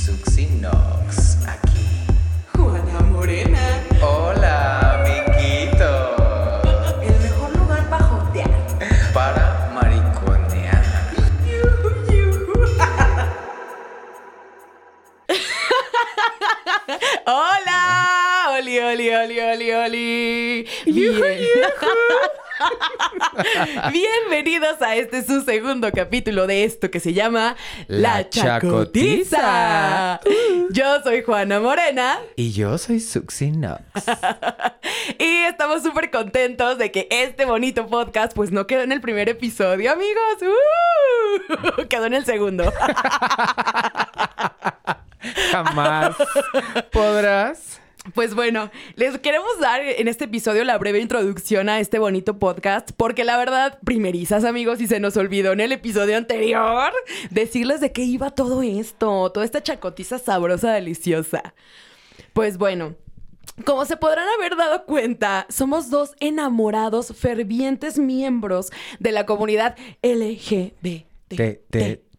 [0.00, 1.84] Suxinox aquí.
[2.54, 3.60] Juana Morena.
[4.00, 5.90] Hola, amiguito.
[7.02, 8.50] El mejor lugar para jotear.
[9.12, 10.82] Para mariconear.
[11.46, 12.54] Yuhu, yuhu.
[17.26, 18.56] ¡Hola!
[18.56, 20.68] ¡Oli, oli, oli, oli, oli!
[20.86, 22.30] Bien.
[23.92, 27.56] Bienvenidos a este su segundo capítulo de esto que se llama
[27.86, 30.20] La Chacotiza.
[30.70, 33.82] Yo soy Juana Morena Y yo soy Suxinox.
[35.18, 39.28] y estamos súper contentos de que este bonito podcast pues no quedó en el primer
[39.28, 40.38] episodio, amigos.
[40.42, 41.86] ¡Uh!
[41.88, 42.72] Quedó en el segundo.
[45.50, 46.16] Jamás
[46.92, 47.79] podrás.
[48.14, 52.92] Pues bueno, les queremos dar en este episodio la breve introducción a este bonito podcast,
[52.96, 56.92] porque la verdad, primerizas amigos, y se nos olvidó en el episodio anterior
[57.30, 61.54] decirles de qué iba todo esto, toda esta chacotiza sabrosa, deliciosa.
[62.32, 62.96] Pues bueno.
[63.64, 68.70] Como se podrán haber dado cuenta, somos dos enamorados, fervientes miembros
[69.00, 71.04] de la comunidad LGBT.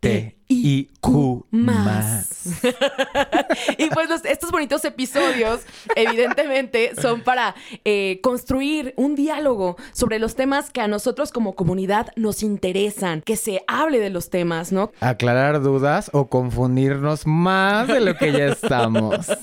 [0.01, 2.27] T, I, Q, más.
[3.77, 5.61] y pues los- estos bonitos episodios,
[5.95, 7.53] evidentemente, son para
[7.85, 13.35] eh, construir un diálogo sobre los temas que a nosotros como comunidad nos interesan, que
[13.37, 14.91] se hable de los temas, ¿no?
[15.01, 19.27] Aclarar dudas o confundirnos más de lo que ya estamos.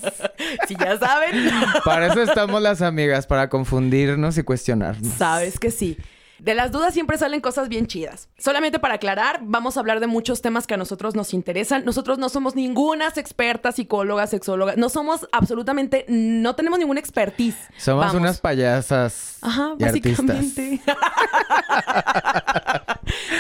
[0.68, 1.50] Si ya saben,
[1.84, 5.12] Para eso estamos las amigas, para confundirnos y cuestionarnos.
[5.14, 5.96] sabes que sí.
[6.38, 8.28] De las dudas siempre salen cosas bien chidas.
[8.38, 11.84] Solamente para aclarar, vamos a hablar de muchos temas que a nosotros nos interesan.
[11.84, 14.76] Nosotros no somos ningunas expertas, psicólogas, sexólogas.
[14.76, 17.56] No somos absolutamente, no tenemos ninguna expertise.
[17.76, 18.20] Somos Vamos.
[18.20, 20.26] unas payasas Ajá, y artistas.
[20.26, 20.80] básicamente.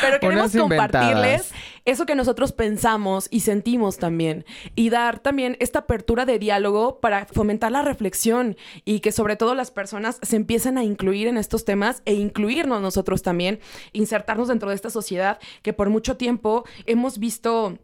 [0.00, 1.50] Pero queremos Unas inventadas.
[1.90, 4.44] Eso que nosotros pensamos y sentimos también.
[4.74, 9.54] Y dar también esta apertura de diálogo para fomentar la reflexión y que sobre todo
[9.54, 13.60] las personas se empiecen a incluir en estos temas e incluirnos nosotros también,
[13.92, 17.78] insertarnos dentro de esta sociedad que por mucho tiempo hemos visto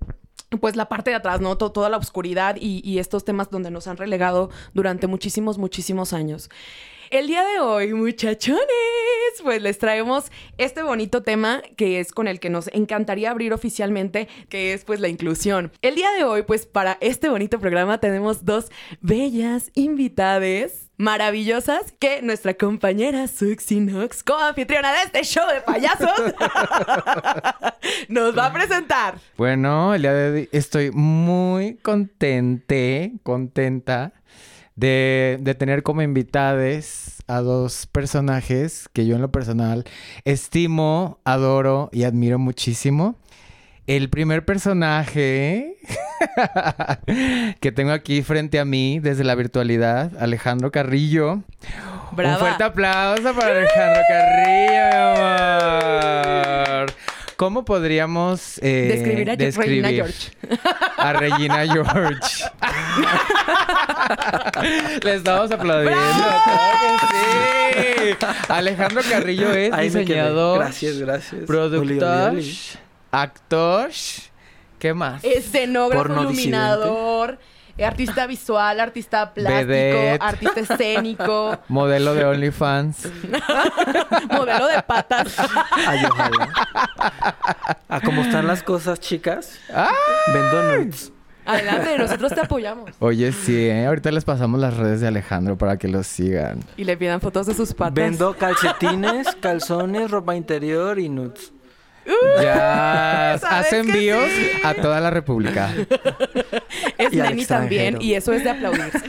[0.60, 1.58] pues la parte de atrás, ¿no?
[1.58, 6.12] To- toda la oscuridad y, y estos temas donde nos han relegado durante muchísimos, muchísimos
[6.12, 6.48] años.
[7.10, 8.64] El día de hoy, muchachones,
[9.42, 14.28] pues les traemos este bonito tema que es con el que nos encantaría abrir oficialmente,
[14.48, 15.70] que es pues la inclusión.
[15.82, 18.70] El día de hoy, pues para este bonito programa tenemos dos
[19.00, 26.08] bellas invitades maravillosas que nuestra compañera Suxinox, co-anfitriona de este show de payasos,
[28.08, 29.18] nos va a presentar.
[29.36, 34.12] Bueno, el día de hoy estoy muy contente, contenta
[34.76, 39.84] de, de tener como invitades a dos personajes que yo en lo personal
[40.24, 43.16] estimo, adoro y admiro muchísimo.
[43.86, 45.76] El primer personaje
[47.60, 51.42] que tengo aquí frente a mí desde la virtualidad, Alejandro Carrillo.
[52.12, 52.34] Brava.
[52.34, 55.06] Un fuerte aplauso para Alejandro Carrillo, mi
[56.78, 56.94] amor.
[57.36, 60.30] ¿Cómo podríamos eh, Describir a Regina George.
[60.96, 62.44] a Regina George?
[65.02, 65.98] Le estamos aplaudiendo.
[67.00, 68.26] que sí.
[68.48, 71.42] Alejandro Carrillo es Ahí diseñador, Gracias, gracias.
[71.46, 72.58] productor, Oli, oli, oli.
[73.10, 73.90] actor.
[74.78, 75.24] ¿Qué más?
[75.24, 77.38] Escenógrafo, iluminador,
[77.82, 80.18] artista visual, artista plástico, Vedette.
[80.22, 83.08] artista escénico, Modelo de OnlyFans.
[84.30, 85.36] modelo de patas.
[85.86, 86.48] Ay, ojalá.
[87.88, 89.58] A cómo están las cosas, chicas.
[89.74, 89.90] ¡Ah!
[90.32, 91.10] Vendo nudes.
[91.46, 92.90] Adelante, nosotros te apoyamos.
[93.00, 93.86] Oye, sí, ¿eh?
[93.86, 96.60] ahorita les pasamos las redes de Alejandro para que los sigan.
[96.78, 97.94] Y le pidan fotos de sus patas.
[97.94, 101.52] Vendo calcetines, calzones, ropa interior y nudes.
[102.42, 104.50] Ya ¿sabes hace envíos sí?
[104.62, 105.72] a toda la República.
[106.98, 108.98] Es Y neni también, y eso es de aplaudirse.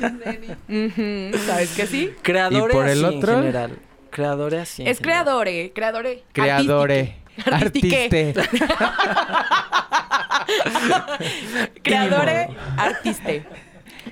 [0.70, 2.14] Ujú, ¿Sabes que sí?
[2.22, 3.34] Creadores por el así otro?
[3.34, 3.78] en general.
[4.12, 5.24] Creadores así Es general.
[5.26, 6.24] creadore, creadore.
[6.32, 7.16] Creadore.
[7.52, 8.34] Artistique.
[8.34, 8.34] Artiste.
[11.84, 13.46] Creadore, artiste.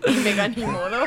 [0.08, 1.06] Y mega ni modo.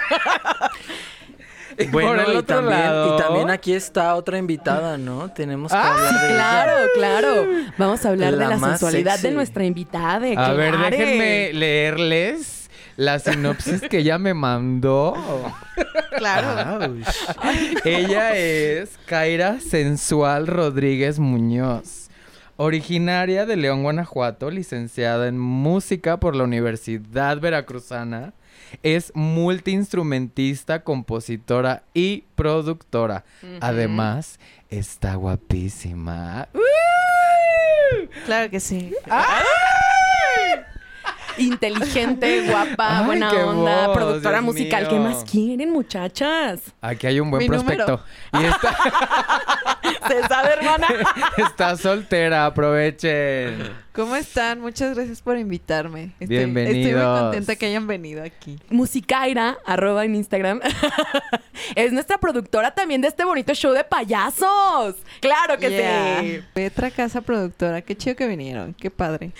[1.93, 5.31] Bueno, Por el y, otro también, lado- y también aquí está otra invitada, ¿no?
[5.33, 6.37] Tenemos que Ah, hablar de ella.
[6.37, 7.47] Claro, claro.
[7.79, 9.29] Vamos a hablar de La sensualidad sexy.
[9.29, 10.27] de nuestra invitada.
[10.47, 15.15] A ver, déjenme leerles la sinopsis que ella me mandó.
[16.17, 16.95] Claro.
[17.85, 22.09] Ella es Kaira Sensual Rodríguez Muñoz.
[22.57, 28.33] Originaria de León, Guanajuato, licenciada en música por la Universidad Veracruzana,
[28.83, 33.25] es multiinstrumentista, compositora y productora.
[33.61, 34.39] Además,
[34.71, 36.49] está guapísima.
[36.55, 38.07] ¡Uh!
[38.25, 38.93] Claro que sí.
[41.39, 44.89] Inteligente, guapa, Ay, buena onda, voz, productora Dios musical.
[44.89, 46.61] ¿Qué más quieren, muchachas?
[46.81, 48.03] Aquí hay un buen Mi prospecto.
[48.33, 48.77] Y está,
[50.09, 50.87] ¿Se sabe, hermana?
[51.37, 53.87] está soltera, aprovechen.
[53.93, 54.61] ¿Cómo están?
[54.61, 56.13] Muchas gracias por invitarme.
[56.21, 57.11] Estoy, Estoy Bienvenidos.
[57.13, 58.59] muy contenta que hayan venido aquí.
[58.69, 60.61] Musicaira, arroba en Instagram,
[61.75, 64.97] es nuestra productora también de este bonito show de payasos.
[65.21, 66.21] ¡Claro que Yeah.
[66.21, 66.41] sí!
[66.55, 69.33] Petra Casa Productora, qué chido que vinieron, qué padre.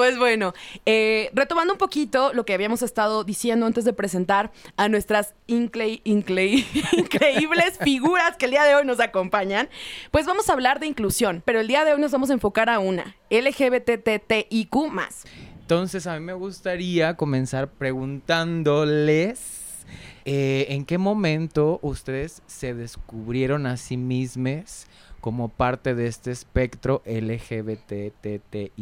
[0.00, 0.54] Pues bueno,
[0.86, 6.00] eh, retomando un poquito lo que habíamos estado diciendo antes de presentar a nuestras incre-
[6.04, 6.64] incre-
[6.96, 9.68] increíbles figuras que el día de hoy nos acompañan,
[10.10, 12.70] pues vamos a hablar de inclusión, pero el día de hoy nos vamos a enfocar
[12.70, 14.74] a una, LGBTTIQ+.
[15.60, 19.84] Entonces, a mí me gustaría comenzar preguntándoles
[20.24, 24.86] eh, en qué momento ustedes se descubrieron a sí mismos
[25.20, 28.80] como parte de este espectro LGBTTIQ+.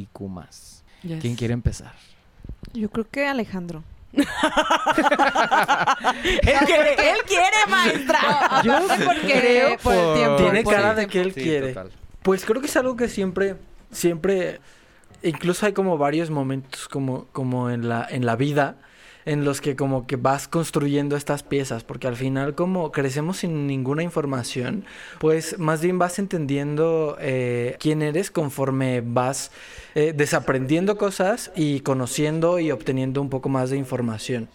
[1.02, 1.92] ¿Quién quiere empezar?
[2.72, 3.82] Yo creo que Alejandro.
[4.12, 4.24] Él
[6.66, 8.62] quiere, él quiere, maestra.
[8.64, 10.36] Yo porque por el tiempo.
[10.42, 11.12] Tiene por el cara de tiempo.
[11.12, 11.68] que él Sí, quiere.
[11.74, 11.90] total.
[12.22, 13.56] Pues creo que es algo que siempre,
[13.92, 14.60] siempre,
[15.22, 18.76] incluso hay como varios momentos como, como en la, en la vida
[19.24, 23.66] en los que como que vas construyendo estas piezas, porque al final como crecemos sin
[23.66, 24.84] ninguna información,
[25.18, 29.50] pues más bien vas entendiendo eh, quién eres conforme vas
[29.94, 34.48] eh, desaprendiendo cosas y conociendo y obteniendo un poco más de información.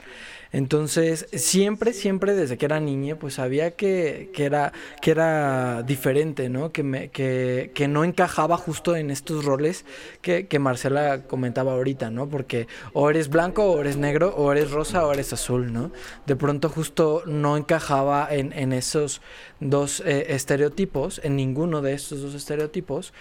[0.53, 4.71] Entonces, siempre, siempre desde que era niña, pues sabía que, que era,
[5.01, 6.71] que era diferente, ¿no?
[6.71, 9.83] Que, me, que, que no encajaba justo en estos roles
[10.21, 12.29] que, que Marcela comentaba ahorita, ¿no?
[12.29, 15.91] Porque o eres blanco, o eres negro, o eres rosa, o eres azul, ¿no?
[16.27, 19.21] De pronto justo no encajaba en, en esos
[19.59, 23.11] dos eh, estereotipos, en ninguno de estos dos estereotipos,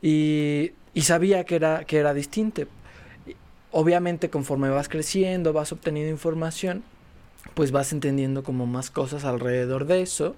[0.00, 2.62] y, y sabía que era, que era distinto
[3.76, 6.82] obviamente conforme vas creciendo, vas obteniendo información,
[7.52, 10.34] pues vas entendiendo como más cosas alrededor de eso.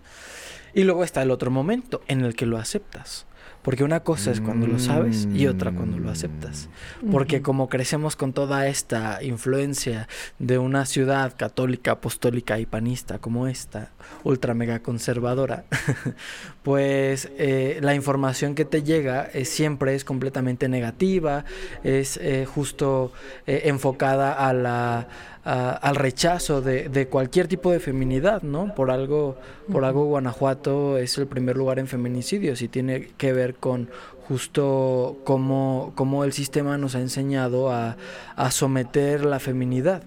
[0.75, 3.28] Y luego está el otro momento en el que lo aceptas.
[3.62, 6.69] Porque una cosa es cuando lo sabes y otra cuando lo aceptas.
[7.10, 10.08] Porque como crecemos con toda esta influencia
[10.38, 13.90] de una ciudad católica, apostólica y panista como esta,
[14.25, 15.64] ultra mega conservadora,
[16.62, 21.44] pues eh, la información que te llega eh, siempre es completamente negativa,
[21.82, 23.12] es eh, justo
[23.46, 25.08] enfocada a la,
[25.49, 28.75] a- al rechazo de, de cualquier tipo de feminidad, ¿no?
[28.75, 29.37] Por algo,
[29.73, 33.89] por algo Guanajuato es el primer lugar en feminicidios y tiene que ver con
[34.29, 37.97] justo cómo, cómo el sistema nos ha enseñado a,
[38.37, 40.03] a someter la feminidad.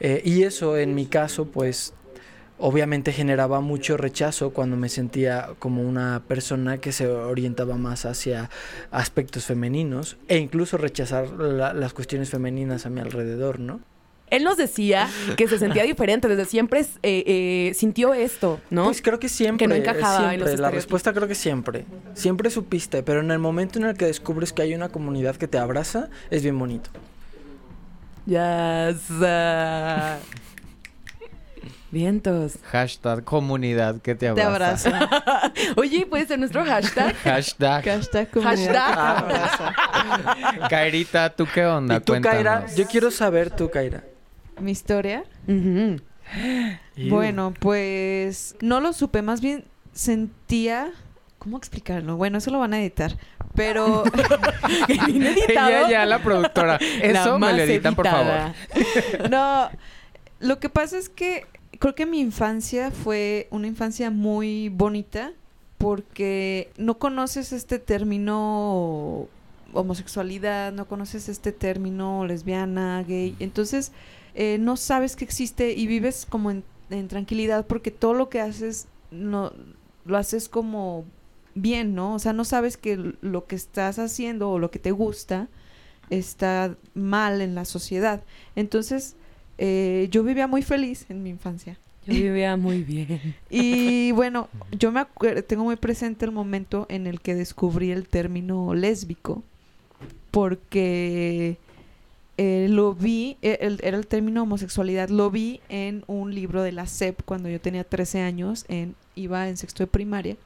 [0.00, 1.92] Eh, y eso en mi caso, pues
[2.58, 8.48] obviamente generaba mucho rechazo cuando me sentía como una persona que se orientaba más hacia
[8.90, 13.80] aspectos femeninos e incluso rechazar la- las cuestiones femeninas a mi alrededor, ¿no?
[14.28, 18.84] Él nos decía que se sentía diferente, desde siempre eh, eh, sintió esto, ¿no?
[18.86, 19.64] Pues creo que siempre.
[19.64, 20.58] Que no encajaba en los.
[20.58, 21.84] La respuesta creo que siempre.
[22.14, 25.46] Siempre supiste, pero en el momento en el que descubres que hay una comunidad que
[25.48, 26.90] te abraza, es bien bonito.
[28.26, 30.18] Ya sa-
[31.92, 32.54] Vientos.
[32.64, 34.88] Hashtag comunidad que te Te abraza.
[34.90, 35.52] abrazo.
[35.76, 37.14] Oye, ¿puede ser nuestro hashtag?
[37.24, 37.84] Hashtag.
[37.84, 39.26] Hashtag comunidad Hashtag.
[39.28, 40.68] que te abraza.
[40.68, 41.94] Kairita, ¿tú qué onda?
[41.96, 42.74] y tú, Kaira, Cuéntanos.
[42.76, 44.02] yo quiero saber tú, Kaira.
[44.60, 45.24] Mi historia.
[47.08, 50.90] Bueno, pues no lo supe, más bien sentía...
[51.38, 52.16] ¿Cómo explicarlo?
[52.16, 53.16] Bueno, eso lo van a editar.
[53.54, 54.02] Pero.
[54.88, 56.78] Ella ya, la productora.
[57.00, 58.52] La Eso me lo editan, por favor.
[59.30, 59.70] no,
[60.40, 61.46] lo que pasa es que
[61.78, 65.32] creo que mi infancia fue una infancia muy bonita
[65.78, 69.28] porque no conoces este término
[69.72, 73.92] homosexualidad, no conoces este término lesbiana, gay, entonces
[74.36, 78.40] eh, no sabes que existe y vives como en, en tranquilidad porque todo lo que
[78.40, 79.52] haces no
[80.04, 81.04] lo haces como
[81.54, 82.14] bien, ¿no?
[82.14, 85.48] O sea, no sabes que lo que estás haciendo o lo que te gusta
[86.10, 88.22] está mal en la sociedad.
[88.54, 89.16] Entonces,
[89.58, 91.78] eh, yo vivía muy feliz en mi infancia.
[92.06, 93.34] Yo vivía muy bien.
[93.50, 95.04] Y bueno, yo me
[95.46, 99.42] tengo muy presente el momento en el que descubrí el término lésbico,
[100.30, 101.56] porque
[102.38, 106.86] eh, lo vi, eh, era el término homosexualidad, lo vi en un libro de la
[106.86, 108.66] SEP cuando yo tenía 13 años,
[109.14, 110.36] iba en sexto de primaria.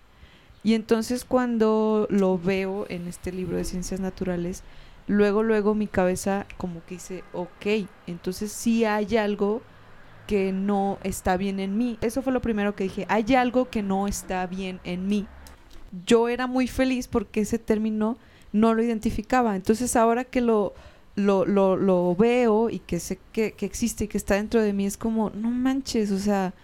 [0.62, 4.62] Y entonces cuando lo veo en este libro de ciencias naturales,
[5.06, 9.62] luego, luego mi cabeza como que dice, ok, entonces sí hay algo
[10.26, 11.98] que no está bien en mí.
[12.02, 15.26] Eso fue lo primero que dije, hay algo que no está bien en mí.
[16.06, 18.16] Yo era muy feliz porque ese término
[18.52, 19.56] no lo identificaba.
[19.56, 20.74] Entonces ahora que lo,
[21.26, 24.72] lo, lo, lo veo y que sé que, que existe y que está dentro de
[24.72, 26.54] mí, es como, no manches, o sea,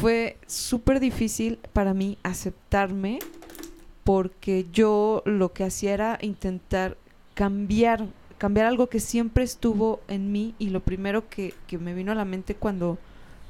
[0.00, 3.18] fue súper difícil para mí aceptarme
[4.02, 6.96] porque yo lo que hacía era intentar
[7.34, 8.06] cambiar,
[8.38, 12.16] cambiar algo que siempre estuvo en mí y lo primero que, que me vino a
[12.16, 12.98] la mente cuando,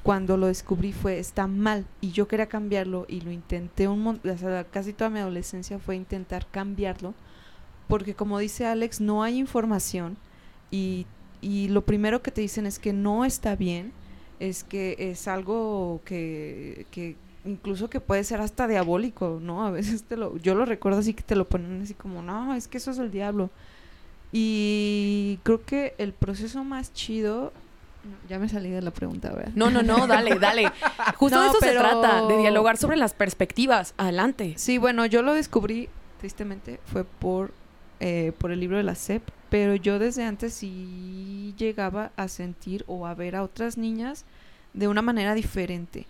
[0.02, 4.32] cuando lo descubrí fue está mal y yo quería cambiarlo y lo intenté un montón,
[4.32, 7.14] o sea, casi toda mi adolescencia fue intentar cambiarlo
[7.88, 10.16] porque como dice Alex, no hay información
[10.70, 11.06] y,
[11.40, 13.92] y lo primero que te dicen es que no está bien,
[14.40, 19.66] es que es algo que, que incluso que puede ser hasta diabólico, ¿no?
[19.66, 22.54] A veces te lo, yo lo recuerdo así que te lo ponen así como, no,
[22.54, 23.50] es que eso es el diablo.
[24.32, 27.52] Y creo que el proceso más chido,
[28.28, 29.52] ya me salí de la pregunta, ¿verdad?
[29.54, 30.72] No, no, no, dale, dale.
[31.16, 33.94] Justo de No, eso se trata, de dialogar sobre las perspectivas.
[33.96, 34.54] Adelante.
[34.56, 35.88] Sí, bueno, yo lo descubrí,
[36.18, 37.52] tristemente, fue por,
[38.00, 42.84] eh, por el libro de la SEP, pero yo desde antes sí llegaba a sentir
[42.86, 44.24] o a ver a otras niñas
[44.72, 46.06] de una manera diferente.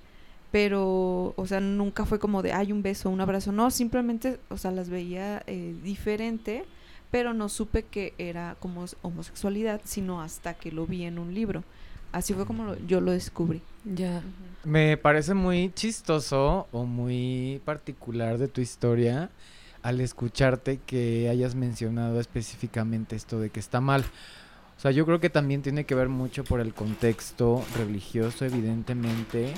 [0.50, 3.50] Pero, o sea, nunca fue como de, hay un beso, un abrazo.
[3.50, 6.64] No, simplemente, o sea, las veía eh, diferente,
[7.10, 11.64] pero no supe que era como homosexualidad, sino hasta que lo vi en un libro.
[12.12, 13.60] Así fue como lo- yo lo descubrí.
[13.84, 14.22] Ya.
[14.62, 19.30] Me parece muy chistoso o muy particular de tu historia
[19.84, 24.02] al escucharte que hayas mencionado específicamente esto de que está mal.
[24.78, 29.52] O sea, yo creo que también tiene que ver mucho por el contexto religioso, evidentemente,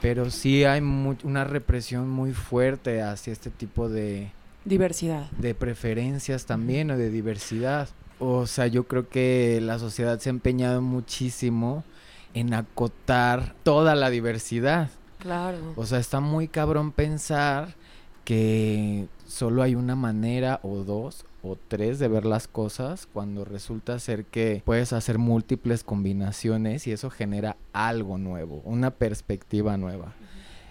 [0.00, 4.32] pero sí hay una represión muy fuerte hacia este tipo de,
[4.64, 5.30] Diversidad.
[5.32, 7.90] de preferencias también o de diversidad.
[8.18, 11.84] O sea, yo creo que la sociedad se ha empeñado muchísimo
[12.32, 14.88] en acotar toda la diversidad.
[15.18, 15.74] Claro.
[15.76, 17.76] O sea, está muy cabrón pensar
[18.28, 23.98] que solo hay una manera o dos o tres de ver las cosas cuando resulta
[23.98, 30.12] ser que puedes hacer múltiples combinaciones y eso genera algo nuevo, una perspectiva nueva.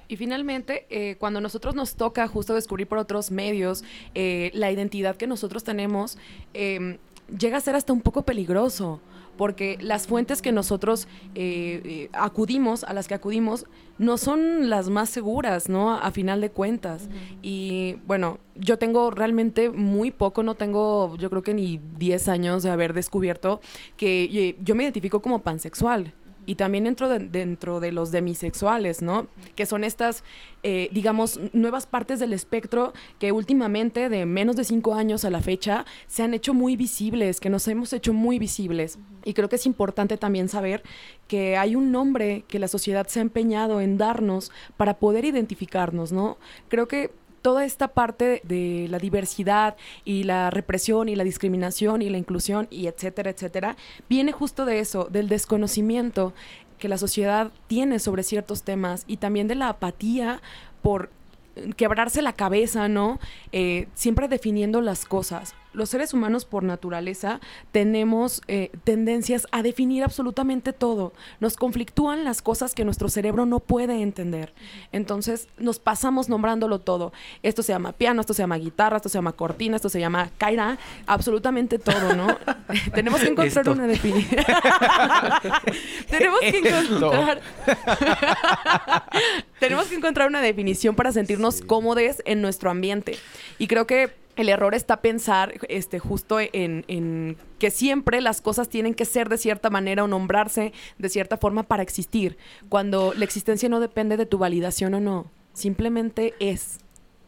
[0.08, 3.84] Y finalmente, eh, cuando nosotros nos toca justo descubrir por otros medios
[4.14, 6.20] eh, la identidad que nosotros tenemos,
[6.54, 7.00] eh,
[7.40, 9.02] llega a ser hasta un poco peligroso,
[9.38, 13.66] porque las fuentes que nosotros eh, eh, acudimos, a las que acudimos,
[13.98, 15.96] no son las más seguras, ¿no?
[15.96, 17.10] A final de cuentas.
[17.42, 22.64] Y bueno, yo tengo realmente muy poco, no tengo, yo creo que ni 10 años
[22.64, 23.62] de haber descubierto
[23.96, 26.14] que eh, yo me identifico como pansexual.
[26.48, 29.28] Y también dentro de, dentro de los demisexuales, ¿no?
[29.56, 30.24] Que son estas,
[30.64, 35.42] eh, digamos, nuevas partes del espectro que últimamente, de menos de cinco años a la
[35.42, 38.98] fecha, se han hecho muy visibles, que nos hemos hecho muy visibles.
[39.26, 40.82] Y creo que es importante también saber
[41.28, 46.12] que hay un nombre que la sociedad se ha empeñado en darnos para poder identificarnos,
[46.12, 46.38] ¿no?
[46.70, 47.12] Creo que
[47.48, 52.68] toda esta parte de la diversidad y la represión y la discriminación y la inclusión
[52.70, 53.78] y etcétera, etcétera,
[54.10, 56.34] viene justo de eso, del desconocimiento
[56.78, 60.42] que la sociedad tiene sobre ciertos temas y también de la apatía
[60.82, 61.10] por
[61.78, 63.18] quebrarse la cabeza, ¿no?
[63.54, 65.56] Eh, siempre definiendo las cosas.
[65.78, 67.40] Los seres humanos por naturaleza
[67.72, 71.14] tenemos eh, tendencias a definir absolutamente todo.
[71.40, 74.54] Nos conflictúan las cosas que nuestro cerebro no puede entender.
[74.92, 77.14] Entonces nos pasamos nombrándolo todo.
[77.44, 80.32] Esto se llama piano, esto se llama guitarra, esto se llama cortina, esto se llama
[80.40, 82.28] kaira, absolutamente todo, ¿no?
[82.96, 83.72] Tenemos que encontrar Esto.
[83.72, 84.44] una definición.
[86.10, 87.42] Tenemos que encontrar
[89.60, 93.18] tenemos que encontrar una definición para sentirnos cómodos en nuestro ambiente.
[93.60, 98.70] Y creo que el error está pensar este, justo en, en que siempre las cosas
[98.70, 102.38] tienen que ser de cierta manera o nombrarse de cierta forma para existir,
[102.70, 106.80] cuando la existencia no depende de tu validación o no, simplemente es.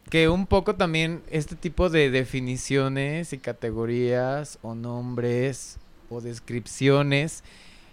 [0.08, 7.44] Que un poco también este tipo de definiciones y categorías o nombres o descripciones,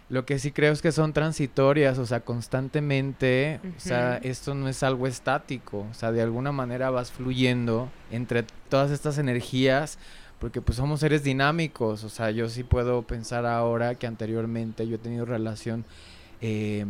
[0.09, 4.69] lo que sí creo es que son transitorias, o sea, constantemente, o sea, esto no
[4.69, 9.99] es algo estático, o sea, de alguna manera vas fluyendo entre todas estas energías,
[10.39, 14.95] porque pues somos seres dinámicos, o sea, yo sí puedo pensar ahora que anteriormente yo
[14.95, 15.83] he tenido relación
[16.41, 16.85] eh,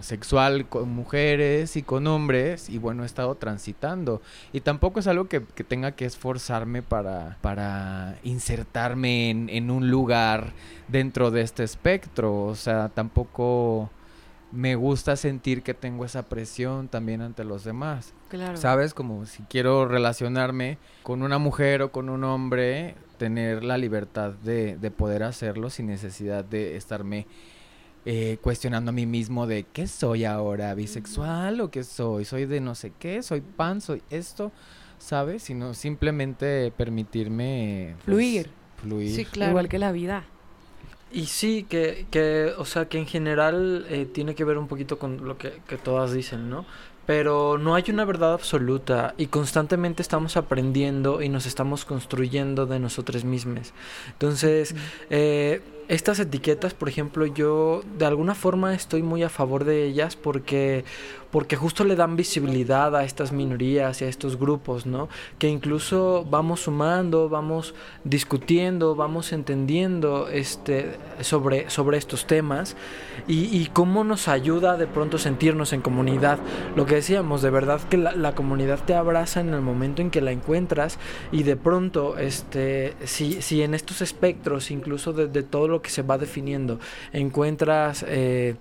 [0.00, 4.20] sexual con mujeres y con hombres y bueno, he estado transitando.
[4.52, 9.90] Y tampoco es algo que, que tenga que esforzarme para, para insertarme en, en un
[9.90, 10.52] lugar
[10.88, 12.42] dentro de este espectro.
[12.44, 13.90] O sea, tampoco
[14.52, 18.12] me gusta sentir que tengo esa presión también ante los demás.
[18.28, 18.56] Claro.
[18.56, 18.94] ¿Sabes?
[18.94, 24.76] Como si quiero relacionarme con una mujer o con un hombre, tener la libertad de,
[24.76, 27.26] de poder hacerlo sin necesidad de estarme
[28.06, 32.60] eh, cuestionando a mí mismo de qué soy ahora, bisexual o qué soy, soy de
[32.60, 34.52] no sé qué, soy pan, soy esto,
[34.98, 35.42] ¿sabes?
[35.42, 38.50] Sino simplemente permitirme pues, Fluir.
[38.80, 39.14] Fluir.
[39.14, 39.50] Sí, claro.
[39.50, 40.24] Igual que la vida.
[41.12, 44.98] y sí, que, que, o sea, que en general eh, tiene que ver un poquito
[44.98, 46.64] con lo que, que todas dicen, ¿no?
[47.06, 52.78] Pero no hay una verdad absoluta y constantemente estamos aprendiendo y nos estamos construyendo de
[52.78, 53.72] nosotros mismos.
[54.12, 54.74] Entonces,
[55.10, 60.14] eh, estas etiquetas, por ejemplo, yo de alguna forma estoy muy a favor de ellas
[60.14, 60.84] porque,
[61.32, 65.08] porque justo le dan visibilidad a estas minorías y a estos grupos, ¿no?
[65.40, 72.76] Que incluso vamos sumando, vamos discutiendo, vamos entendiendo este, sobre, sobre estos temas
[73.26, 76.38] y, cómo nos ayuda de pronto sentirnos en comunidad.
[76.76, 80.10] Lo que decíamos, de verdad que la, la comunidad te abraza en el momento en
[80.10, 80.98] que la encuentras
[81.32, 85.90] y de pronto, este, si, si en estos espectros, incluso de, de todo lo que
[85.90, 86.78] se va definiendo,
[87.12, 88.56] encuentras, eh,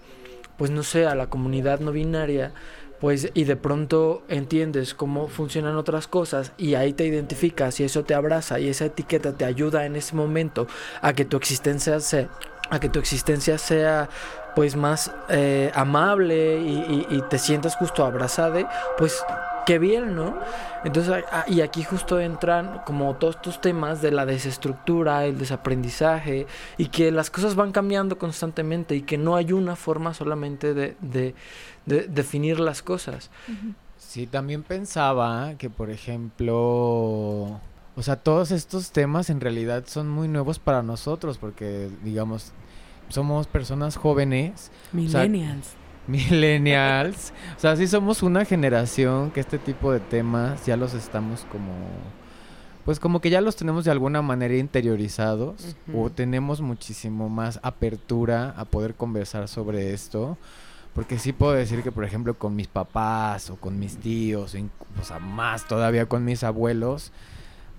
[0.58, 2.54] pues no sé, a la comunidad no binaria,
[3.00, 8.04] pues y de pronto entiendes cómo funcionan otras cosas y ahí te identificas y eso
[8.04, 10.68] te abraza y esa etiqueta te ayuda en ese momento
[11.02, 12.30] a que tu existencia sea
[12.70, 14.10] a que tu existencia sea
[14.56, 19.24] pues más eh, amable y, y, y, te sientas justo abrazada, pues
[19.70, 20.36] qué bien, ¿no?
[20.84, 26.48] Entonces, y aquí justo entran como todos estos temas de la desestructura, el desaprendizaje,
[26.80, 30.96] y que las cosas van cambiando constantemente y que no hay una forma solamente de,
[31.02, 31.36] de,
[31.86, 33.30] de definir las cosas.
[34.00, 40.28] Sí, también pensaba que, por ejemplo, o sea, todos estos temas en realidad son muy
[40.28, 42.54] nuevos para nosotros, porque, digamos,
[43.10, 44.72] somos personas jóvenes.
[44.94, 45.68] Millennials.
[45.68, 45.79] O sea,
[46.10, 47.32] millennials.
[47.56, 51.72] O sea, sí somos una generación que este tipo de temas ya los estamos como...
[52.86, 56.06] Pues como que ya los tenemos de alguna manera interiorizados uh -huh.
[56.06, 60.38] o tenemos muchísimo más apertura a poder conversar sobre esto.
[60.96, 64.56] Porque sí puedo decir que, por ejemplo, con mis papás o con mis tíos,
[65.00, 67.12] o sea, más todavía con mis abuelos,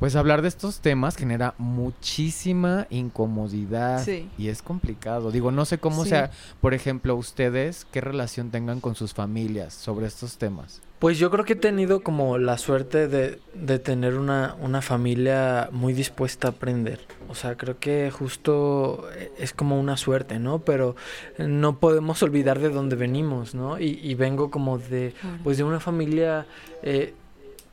[0.00, 4.28] pues hablar de estos temas genera muchísima incomodidad sí.
[4.38, 5.30] y es complicado.
[5.30, 6.10] Digo, no sé cómo Sí.
[6.10, 6.30] sea,
[6.60, 10.80] por ejemplo, ustedes, qué relación tengan con sus familias sobre estos temas.
[10.98, 15.70] Pues yo creo que he tenido como la suerte de, de tener una, una familia
[15.72, 17.00] muy dispuesta a aprender.
[17.30, 19.08] O sea, creo que justo
[19.38, 20.58] es como una suerte, ¿no?
[20.58, 20.96] Pero
[21.38, 23.78] no podemos olvidar de dónde venimos, ¿no?
[23.80, 26.46] Y, y vengo como de, pues de una familia,
[26.82, 27.14] eh,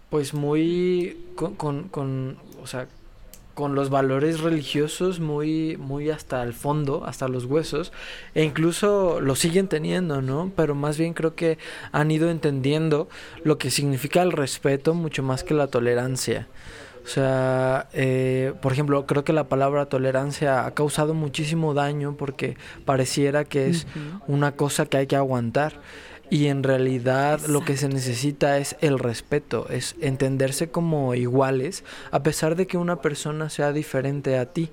[0.10, 2.88] pues muy, con, con, con, o sea,
[3.58, 7.92] con los valores religiosos muy, muy hasta el fondo, hasta los huesos,
[8.36, 10.52] e incluso lo siguen teniendo, ¿no?
[10.56, 11.58] Pero más bien creo que
[11.92, 13.10] han ido entendiendo
[13.44, 16.48] lo que significa el respeto mucho más que la tolerancia.
[17.04, 22.58] O sea, eh, por ejemplo, creo que la palabra tolerancia ha causado muchísimo daño porque
[22.86, 23.88] pareciera que es
[24.28, 25.80] una cosa que hay que aguantar.
[26.30, 32.22] Y en realidad lo que se necesita es el respeto, es entenderse como iguales, a
[32.22, 34.70] pesar de que una persona sea diferente a ti.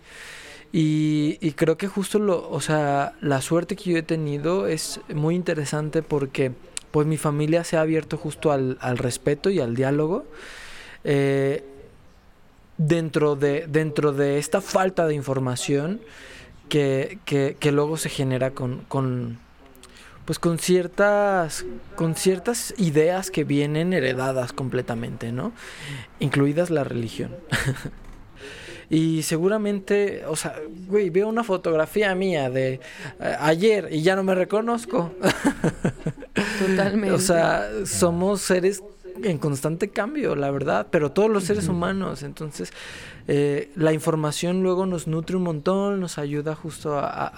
[0.73, 5.01] Y, y creo que justo lo, o sea, la suerte que yo he tenido es
[5.15, 6.51] muy interesante porque
[6.91, 10.27] pues mi familia se ha abierto justo al, al respeto y al diálogo.
[11.05, 11.65] Eh,
[12.77, 16.01] dentro de, dentro de esta falta de información
[16.69, 19.39] que, que, que luego se genera con, con,
[20.25, 21.65] pues con ciertas
[21.97, 25.53] con ciertas ideas que vienen heredadas completamente, ¿no?
[26.21, 27.37] Incluidas la religión.
[28.91, 30.57] y seguramente, o sea,
[30.87, 32.81] güey, veo una fotografía mía de
[33.21, 35.13] eh, ayer y ya no me reconozco.
[36.67, 37.15] Totalmente.
[37.15, 38.83] o sea, somos seres
[39.25, 42.23] en constante cambio, la verdad, pero todos los seres humanos.
[42.23, 42.73] Entonces,
[43.27, 47.29] eh, la información luego nos nutre un montón, nos ayuda justo a, a-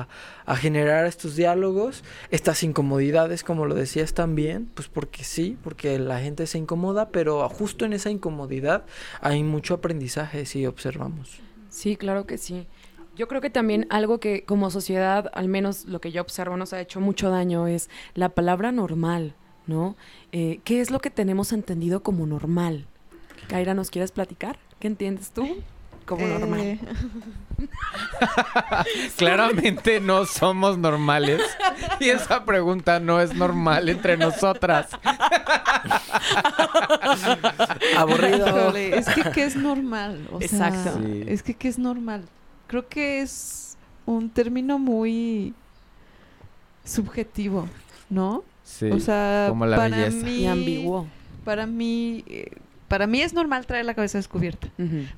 [0.00, 0.08] a-
[0.46, 6.20] a generar estos diálogos, estas incomodidades, como lo decías también, pues porque sí, porque la
[6.20, 8.84] gente se incomoda, pero justo en esa incomodidad
[9.20, 11.38] hay mucho aprendizaje si observamos.
[11.68, 12.66] Sí, claro que sí.
[13.16, 16.72] Yo creo que también algo que como sociedad, al menos lo que yo observo, nos
[16.74, 19.34] ha hecho mucho daño es la palabra normal,
[19.66, 19.96] ¿no?
[20.32, 22.86] Eh, ¿Qué es lo que tenemos entendido como normal?
[23.48, 24.58] Kaira, ¿nos quieres platicar?
[24.80, 25.46] ¿Qué entiendes tú
[26.04, 26.60] como normal?
[26.60, 26.78] Eh,
[29.16, 31.40] Claramente no somos normales
[32.00, 34.88] y esa pregunta no es normal entre nosotras.
[37.96, 38.74] Aburrido.
[38.76, 40.28] es que ¿qué es normal?
[40.32, 40.98] O sea, Exacto.
[41.02, 41.24] Sí.
[41.26, 42.24] es que ¿qué es normal?
[42.66, 45.54] Creo que es un término muy
[46.84, 47.68] subjetivo,
[48.10, 48.44] ¿no?
[48.62, 48.90] Sí.
[48.90, 50.24] o sea, como la para belleza.
[50.26, 51.06] mí Y ambiguo.
[51.44, 52.50] para mí eh,
[52.88, 54.68] Para mí es normal traer la cabeza descubierta.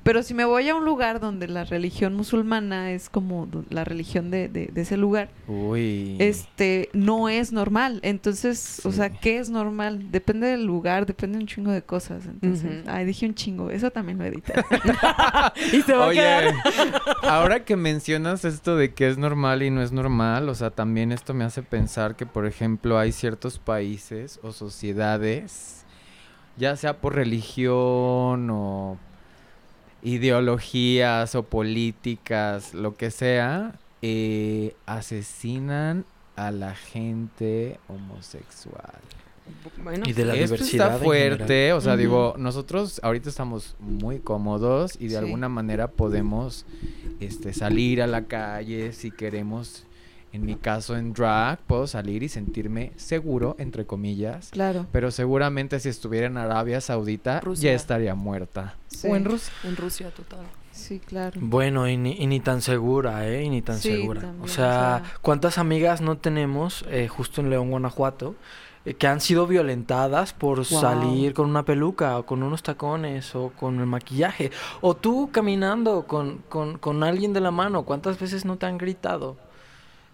[0.03, 4.31] Pero si me voy a un lugar donde la religión musulmana es como la religión
[4.31, 6.15] de, de- de ese lugar, Uy.
[6.19, 7.99] este no es normal.
[8.03, 10.11] Entonces, o sea, ¿qué es normal?
[10.11, 12.25] Depende del lugar, depende de un chingo de cosas.
[12.25, 12.89] Entonces, Ujú.
[12.91, 13.69] ay, dije un chingo.
[13.69, 14.53] Eso también lo edité.
[15.73, 16.53] Y se va a Oye, quedar.
[17.23, 21.11] ahora que mencionas esto de que es normal y no es normal, o sea, también
[21.11, 25.78] esto me hace pensar que, por ejemplo, hay ciertos países o sociedades,
[26.59, 28.97] ya sea por religión o
[30.03, 38.93] ideologías o políticas, lo que sea, eh, asesinan a la gente homosexual.
[39.83, 40.93] Bueno, Y de la Esto diversidad.
[40.93, 45.15] está fuerte, o sea, digo, nosotros ahorita estamos muy cómodos y de Sí.
[45.15, 46.65] alguna manera podemos
[47.19, 49.85] este salir a la calle si queremos.
[50.31, 54.85] En mi caso en drag puedo salir y sentirme seguro entre comillas, claro.
[54.91, 57.71] pero seguramente si estuviera en Arabia Saudita Rusia.
[57.71, 58.75] ya estaría muerta.
[58.87, 59.07] Sí.
[59.07, 59.53] O en Rusia.
[59.63, 60.45] en Rusia, total.
[60.71, 61.39] Sí, claro.
[61.41, 63.43] Bueno, y ni, y ni tan segura, ¿eh?
[63.43, 64.21] Y ni tan Sí, segura.
[64.21, 68.35] también, o o sea, sea- ¿cuántas amigas no tenemos eh, justo en León, Guanajuato,
[68.85, 73.49] eh, que han sido violentadas por salir con una peluca o con unos tacones o
[73.59, 74.51] con el maquillaje?
[74.79, 78.77] O tú caminando con, con, con alguien de la mano, ¿cuántas veces no te han
[78.77, 79.37] gritado?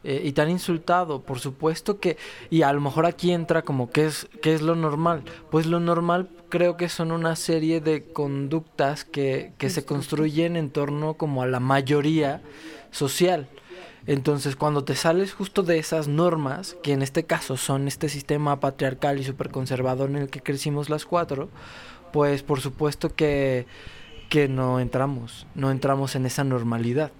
[0.07, 2.17] Eh, y te han insultado, por supuesto que,
[2.51, 5.23] y a lo mejor aquí entra como qué es, qué es lo normal.
[5.49, 10.69] Pues lo normal creo que son una serie de conductas que, que se construyen en
[10.69, 12.43] torno como a la mayoría
[12.91, 13.49] social.
[14.05, 18.59] Entonces, cuando te sales justo de esas normas, que en este caso son este sistema
[18.59, 21.49] patriarcal y superconservador en el que crecimos las cuatro,
[22.13, 23.65] pues por supuesto que,
[24.29, 27.11] que no entramos, no entramos en esa normalidad.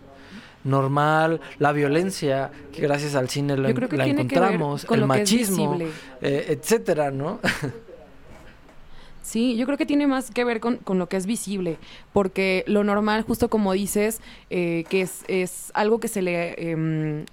[0.65, 3.69] Normal, la violencia, que gracias al cine la,
[4.09, 5.71] encontramos, con el machismo,
[6.21, 7.39] eh, etcétera, ¿no?
[9.21, 11.77] Sí, yo creo que tiene más que ver con, con lo que es visible,
[12.13, 17.25] porque lo normal, justo como dices, eh, que es, es algo que se le, em,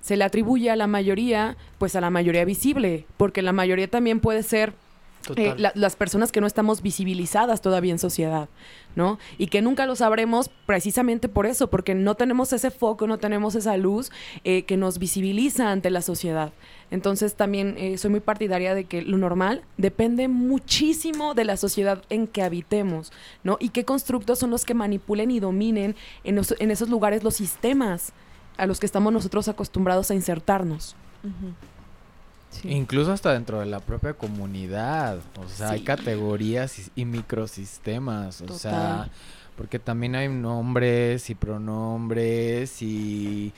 [0.00, 4.20] se le atribuye a la mayoría, pues a la mayoría visible, porque la mayoría también
[4.20, 4.74] puede ser
[5.36, 8.48] eh, la- las personas que no estamos visibilizadas todavía en sociedad,
[8.96, 9.18] ¿no?
[9.38, 13.54] Y que nunca lo sabremos precisamente por eso, porque no tenemos ese foco, no tenemos
[13.54, 14.10] esa luz
[14.44, 16.52] eh, que nos visibiliza ante la sociedad.
[16.90, 22.02] Entonces también eh, soy muy partidaria de que lo normal depende muchísimo de la sociedad
[22.10, 23.12] en que habitemos,
[23.44, 23.56] ¿no?
[23.60, 27.34] Y qué constructos son los que manipulen y dominen en, os- en esos lugares los
[27.36, 28.12] sistemas
[28.56, 30.96] a los que estamos nosotros acostumbrados a insertarnos.
[31.22, 31.54] Ujú.
[32.50, 32.68] Sí.
[32.70, 35.18] Incluso hasta dentro de la propia comunidad.
[35.38, 38.42] O sea, hay categorías y, y microsistemas.
[38.42, 39.08] O sea,
[39.56, 43.52] porque también hay nombres y pronombres y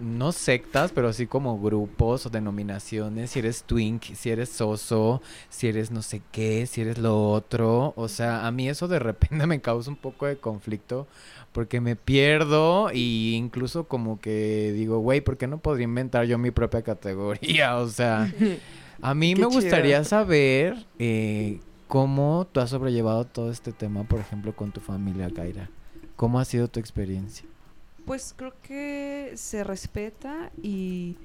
[0.00, 3.30] no sectas, pero sí como grupos o denominaciones.
[3.30, 7.92] Si eres twink, si eres soso, si eres no sé qué, si eres lo otro.
[7.96, 11.06] O sea, a mí eso de repente me causa un poco de conflicto
[11.52, 16.38] porque me pierdo y incluso como que digo, güey, ¿por qué no podría inventar yo
[16.38, 17.76] mi propia categoría?
[17.80, 18.32] O sea,
[19.00, 20.04] a mí me gustaría chido.
[20.04, 25.70] saber eh, cómo tú has sobrellevado todo este tema, por ejemplo, con tu familia, Kaira.
[26.16, 27.46] ¿Cómo ha sido tu experiencia?
[28.06, 31.16] Pues creo que se respeta y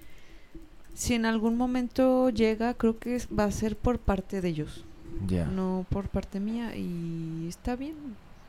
[0.93, 4.85] si en algún momento llega, creo que va a ser por parte de ellos,
[5.27, 5.45] Ya.
[5.45, 7.95] no por parte mía y está bien.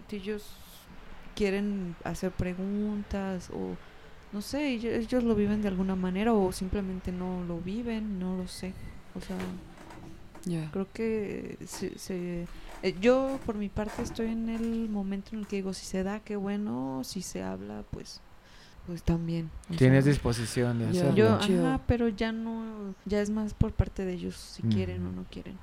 [0.08, 0.44] Si ellos
[1.34, 3.76] quieren hacer preguntas o
[4.32, 8.36] no sé, ellos, ellos lo viven de alguna manera o simplemente no lo viven, no
[8.36, 8.74] lo sé.
[9.14, 9.36] O sea,
[10.72, 12.46] creo que se, se-
[12.82, 16.02] eh, yo por mi parte estoy en el momento en el que digo si se
[16.02, 18.20] da qué bueno si se habla pues
[18.86, 20.90] pues también Tienes sea, disposición de Ya.
[20.90, 21.16] hacerlo.
[21.16, 25.12] yo ajá pero ya no ya es más por parte de ellos si quieren o
[25.12, 25.56] no quieren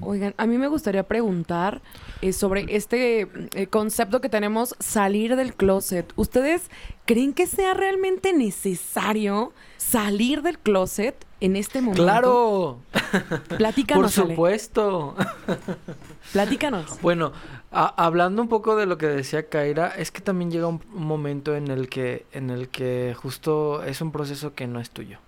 [0.00, 1.82] Oigan, a mí me gustaría preguntar
[2.20, 6.12] eh, sobre este eh, concepto que tenemos, salir del closet.
[6.16, 6.68] ¿Ustedes
[7.04, 12.02] creen que sea realmente necesario salir del closet en este momento?
[12.02, 12.78] ¡Claro!
[13.56, 15.14] Platícanos, Por supuesto.
[16.32, 17.00] Platícanos.
[17.00, 17.32] Bueno,
[17.70, 21.54] hablando un poco de lo que decía Kaira, es que también llega un, un momento
[21.54, 25.18] en el que en el que justo es un proceso que no es tuyo.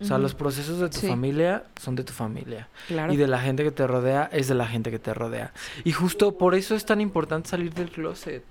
[0.00, 1.08] O sea, los procesos de tu Sí.
[1.08, 2.68] familia son de tu familia.
[2.88, 3.12] Claro.
[3.12, 5.52] Y de la gente que te rodea es de la gente que te rodea.
[5.84, 8.42] Y justo por eso es tan importante salir del closet.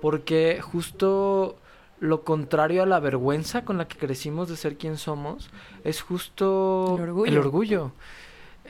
[0.00, 1.56] Porque justo
[2.00, 5.48] lo contrario a la vergüenza con la que crecimos de ser quien somos
[5.84, 7.32] es justo El orgullo.
[7.32, 7.92] el orgullo.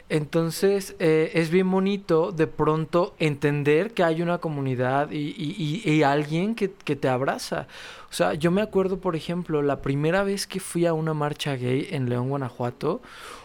[0.08, 6.70] Entonces eh, es bien bonito de pronto entender que hay una comunidad y, alguien que,
[6.70, 7.66] que te abraza.
[8.08, 11.56] O sea, yo me acuerdo, por ejemplo, la primera vez que fui a una marcha
[11.56, 13.02] gay en León, Guanajuato,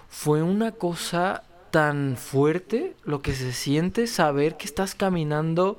[0.07, 5.77] fue una cosa tan fuerte lo que se siente saber que estás caminando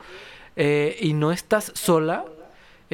[0.57, 2.25] eh, y no estás sola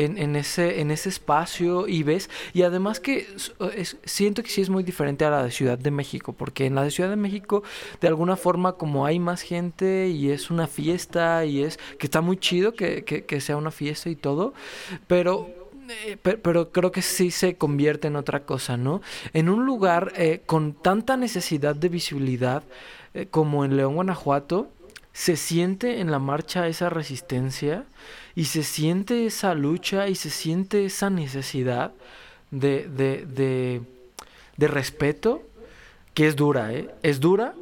[0.05, 3.27] en, ese, en ese espacio y ves, y además que
[4.05, 6.83] siento que sí es muy diferente a la de Ciudad de México, porque en la
[6.85, 7.63] de Ciudad de México
[8.01, 12.21] de alguna forma como hay más gente y es una fiesta y es que está
[12.21, 14.53] muy chido que, que- sea una fiesta y todo,
[15.07, 15.49] pero...
[16.07, 19.01] eh, pe- pero creo que sí se convierte en otra cosa, ¿no?
[19.33, 22.63] En un lugar eh, con tanta necesidad de visibilidad
[23.15, 24.69] eh, como en León, Guanajuato,
[25.13, 27.85] se siente en la marcha esa resistencia
[28.39, 31.91] y se siente esa lucha y se siente esa necesidad
[32.53, 33.83] de, de,
[34.57, 35.43] de, respeto
[36.15, 36.89] que es dura, ¿eh?
[37.03, 37.57] Es dura,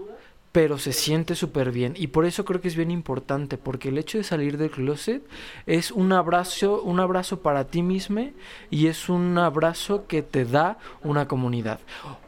[0.52, 1.94] pero se siente súper bien.
[1.96, 5.22] Y por eso creo que es bien importante, porque el hecho de salir del closet
[5.64, 8.28] es un abrazo, un abrazo para ti mismo
[8.68, 11.80] y es un abrazo que te da una comunidad.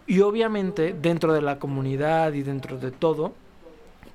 [0.07, 3.35] Y obviamente dentro de la comunidad y dentro de todo,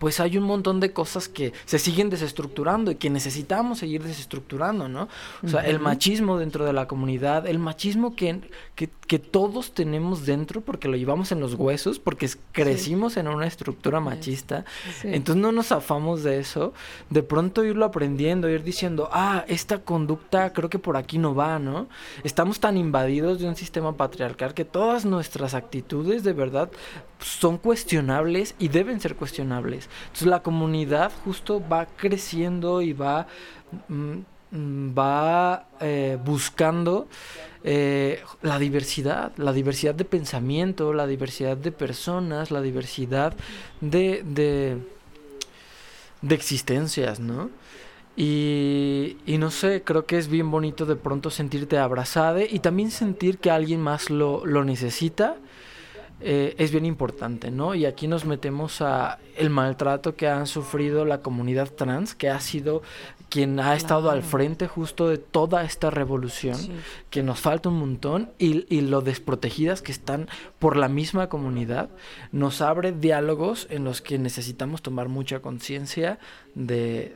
[0.04, 4.90] pues hay un montón de cosas que se siguen desestructurando y que necesitamos seguir desestructurando,
[4.90, 5.08] ¿no?
[5.42, 8.42] O sea, el machismo dentro de la comunidad, el machismo que,
[8.76, 13.48] que, que todos tenemos dentro porque lo llevamos en los huesos, porque crecimos en una
[13.48, 14.66] estructura machista,
[15.04, 16.74] entonces no nos zafamos de eso,
[17.10, 21.60] de pronto irlo aprendiendo, ir diciendo, ah, esta conducta creo que por aquí no va,
[21.60, 21.88] ¿no?
[22.26, 26.70] Estamos tan invadidos de un sistema patriarcal que todas nuestras actitudes de verdad
[27.24, 29.90] son cuestionables y deben ser cuestionables.
[30.04, 33.28] Entonces la comunidad justo va creciendo y va,
[33.88, 34.18] mm,
[34.52, 37.08] mm, va eh, buscando
[37.64, 43.34] eh, la diversidad, la diversidad de pensamiento, la diversidad de personas, la diversidad
[43.80, 44.78] de, de,
[46.22, 47.50] de existencias, ¿no?
[48.16, 52.92] Y, y no sé, creo que es bien bonito de pronto sentirte abrazada y también
[52.92, 55.38] sentir que alguien más lo, lo necesita.
[56.24, 57.76] Eh, es bien importante, ¿no?
[57.76, 62.40] Y aquí nos metemos a el maltrato que han sufrido la comunidad trans, que ha
[62.40, 62.82] sido
[63.30, 66.72] quien ha estado al frente justo de toda esta revolución, Sí.
[67.10, 70.28] que nos falta un montón, y, y lo desprotegidas que están
[70.60, 71.90] por la misma comunidad,
[72.32, 76.20] nos abre diálogos en los que necesitamos tomar mucha conciencia
[76.54, 77.16] de,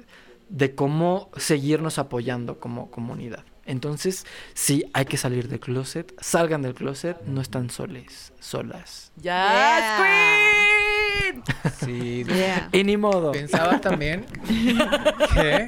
[0.50, 3.44] de cómo seguirnos apoyando como comunidad.
[3.68, 9.12] Entonces, sí, hay que salir del closet, salgan del closet, no están soles, solas.
[9.18, 11.44] ¡Ya, Queen!
[11.80, 12.24] Sí.
[12.38, 12.70] Yeah.
[12.72, 13.32] Y ni modo.
[13.32, 14.26] Pensaba también
[15.34, 15.68] que...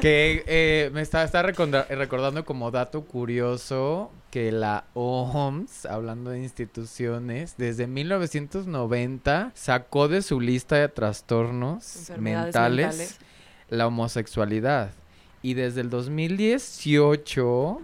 [0.00, 7.56] Que eh, me está, está recordando como dato curioso que la OMS, hablando de instituciones,
[7.56, 13.18] desde 1990 sacó de su lista de trastornos mentales.
[13.70, 14.92] la homosexualidad.
[15.42, 17.80] Y desde el 2018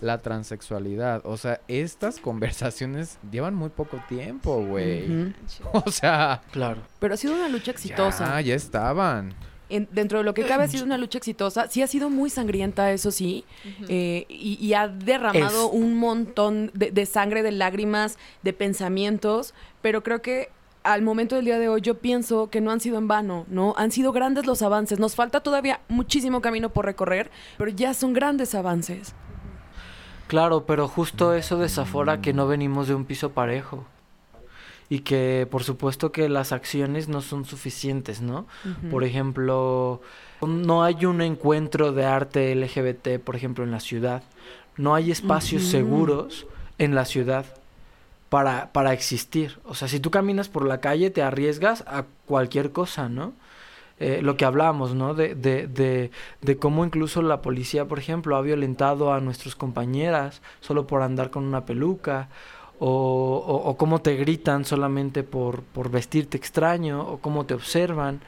[0.00, 1.20] la transexualidad.
[1.24, 5.34] O sea, estas conversaciones llevan muy poco tiempo, güey.
[5.72, 6.80] O sea, Claro.
[6.98, 8.24] Pero ha sido una lucha exitosa.
[8.36, 9.34] ya, ya estaban.
[9.68, 11.68] En- dentro de lo que cabe ha sido una lucha exitosa.
[11.68, 13.44] Sí ha sido muy sangrienta, eso sí.
[13.88, 19.54] eh, y, y ha derramado Es- un montón de, de sangre, de lágrimas, de pensamientos.
[19.82, 20.48] Pero creo que
[20.82, 23.74] al momento del día de hoy yo pienso que no han sido en vano, ¿no?
[23.76, 24.98] Han sido grandes los avances.
[24.98, 29.14] Nos falta todavía muchísimo camino por recorrer, pero ya son grandes avances.
[30.26, 33.84] Claro, pero justo eso desafora que no venimos de un piso parejo.
[34.88, 38.46] Y que por supuesto que las acciones no son suficientes, ¿no?
[38.90, 40.00] Por ejemplo,
[40.40, 44.24] no hay un encuentro de arte LGBT, por ejemplo, en la ciudad.
[44.76, 46.46] No hay espacios seguros
[46.78, 47.59] en la ciudad
[48.30, 49.58] para, para existir.
[49.64, 53.34] O sea, si tú caminas por la calle te arriesgas a cualquier cosa, ¿no?
[53.98, 55.12] Eh, lo que hablábamos, ¿no?
[55.12, 60.40] De, de, de, de cómo incluso la policía, por ejemplo, ha violentado a nuestras compañeras
[60.60, 62.30] solo por andar con una peluca.
[62.82, 68.20] O, o, o cómo te gritan solamente por, por vestirte extraño, o cómo te observan.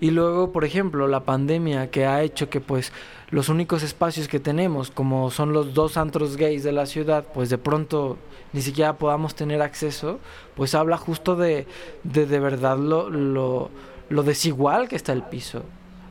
[0.00, 2.92] Y luego, por ejemplo, la pandemia que ha hecho que pues
[3.30, 7.48] los únicos espacios que tenemos, como son los dos antros gays de la ciudad, pues
[7.48, 8.18] de pronto
[8.52, 10.20] ni siquiera podamos tener acceso,
[10.54, 11.66] pues habla justo de
[12.04, 13.70] de, de verdad lo, lo,
[14.10, 15.62] lo desigual que está el piso,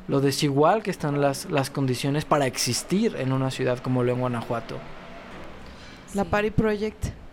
[0.08, 4.76] lo desigual que están las, las condiciones para existir en una ciudad como León, Guanajuato.
[6.16, 7.25] La Party Project.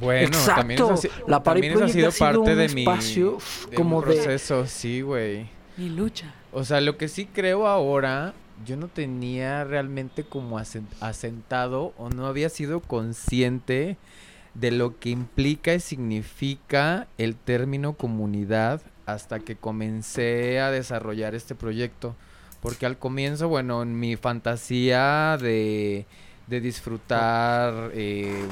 [0.00, 0.60] Bueno, Exacto.
[0.60, 3.38] también eso, La también eso ha sido ha sido parte un de mi espacio,
[3.70, 5.46] de como de- proceso, sí, güey.
[5.76, 6.32] Mi lucha.
[6.52, 12.08] O sea, lo que sí creo ahora, yo no tenía realmente como asen- asentado o
[12.10, 13.96] no había sido consciente
[14.54, 21.54] de lo que implica y significa el término comunidad hasta que comencé a desarrollar este
[21.54, 22.14] proyecto.
[22.60, 26.06] Porque al comienzo, bueno, en mi fantasía de,
[26.46, 28.44] de disfrutar eh,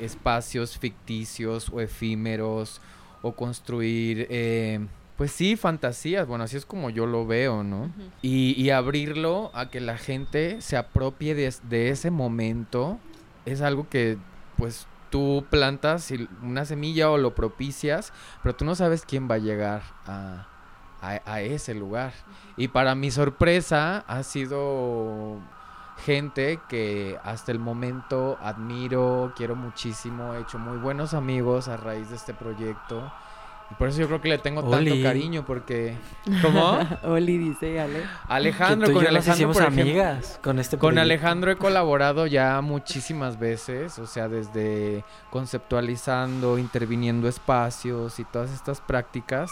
[0.00, 2.80] espacios ficticios o efímeros
[3.22, 4.80] o construir, eh,
[5.16, 6.26] pues sí, fantasías.
[6.26, 7.90] Bueno, así es como yo lo veo, ¿no?
[8.22, 12.98] y, y abrirlo a que la gente se apropie de, es- de ese momento
[13.44, 14.18] es algo que,
[14.56, 19.38] pues, tú plantas una semilla o lo propicias, pero tú no sabes quién va a
[19.38, 20.46] llegar a,
[21.00, 22.12] a- a ese lugar.
[22.56, 25.40] Y para mi sorpresa ha sido
[26.04, 32.10] gente que hasta el momento admiro, quiero muchísimo, he hecho muy buenos amigos a raíz
[32.10, 33.12] de este proyecto.
[33.70, 35.94] Y por eso yo creo que le tengo tanto cariño porque...
[36.42, 36.78] ¿Cómo?
[37.02, 38.02] Oli dice, Ale.
[38.26, 40.94] Alejandro, que tú y con yo nos Alejandro, hicimos por ejemplo, amigas con este con
[40.94, 41.02] proyecto.
[41.02, 48.80] Alejandro he colaborado ya muchísimas veces, o sea, desde conceptualizando, interviniendo espacios y todas estas
[48.80, 49.50] prácticas,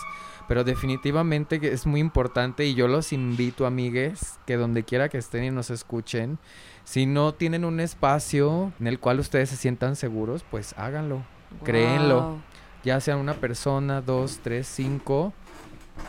[0.48, 5.18] pero definitivamente que es muy importante y yo los invito, amigues, que donde quiera que
[5.18, 6.38] estén y nos escuchen,
[6.84, 11.24] si no tienen un espacio en el cual ustedes se sientan seguros, pues háganlo,
[11.64, 12.38] créenlo,
[12.84, 15.32] ya sea una persona, dos, tres, cinco.